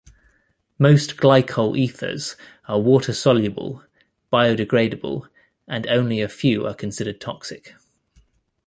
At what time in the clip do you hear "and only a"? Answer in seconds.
5.67-6.27